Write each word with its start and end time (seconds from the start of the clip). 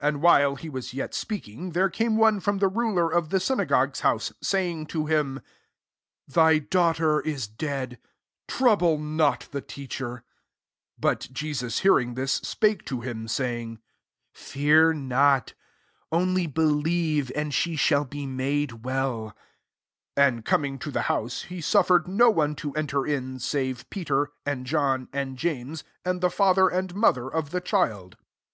49 0.00 0.08
And 0.14 0.22
while 0.22 0.56
he 0.56 0.70
was 0.70 0.94
yet 0.94 1.12
speaking, 1.12 1.72
there 1.72 1.90
came 1.90 2.16
one 2.16 2.40
from 2.40 2.56
the 2.56 2.68
ruler 2.68 3.10
of 3.12 3.28
the 3.28 3.38
synagogue's 3.38 4.02
Ao««f, 4.02 4.32
saying 4.40 4.86
to 4.86 5.04
him, 5.04 5.40
'"^ 6.30 6.32
Thy 6.34 6.58
daughter 6.58 7.20
is 7.20 7.48
dead: 7.48 7.98
trouble 8.48 8.96
not 8.96 9.48
the 9.50 9.60
Teacher. 9.60 10.22
50 10.94 10.94
But 10.98 11.28
Je 11.32 11.52
sus. 11.52 11.80
hearing 11.80 12.14
t/dsj 12.14 12.46
spake 12.46 12.86
to 12.86 13.02
him,* 13.02 13.28
saying," 13.28 13.78
Fear 14.32 14.94
not: 14.94 15.52
only 16.10 16.46
believe, 16.46 17.30
and 17.36 17.52
she 17.52 17.76
shall 17.76 18.06
be 18.06 18.24
made 18.24 18.70
weD.'' 18.82 19.34
51 19.34 19.34
And 20.16 20.44
coming 20.46 20.78
to 20.78 20.90
the 20.90 21.04
bouse, 21.08 21.42
he 21.42 21.60
suffered 21.60 22.08
no 22.08 22.30
one 22.30 22.54
to 22.54 22.72
en* 22.74 22.86
ter 22.86 23.04
in, 23.04 23.38
save 23.38 23.84
Peter, 23.90 24.30
and 24.46 24.64
John, 24.64 25.08
and 25.12 25.36
James, 25.36 25.84
and 26.06 26.22
the 26.22 26.30
&ther 26.30 26.70
and 26.70 26.94
mo 26.94 27.12
ther 27.12 27.28
of 27.28 27.50
the 27.50 27.60
child. 27.60 28.16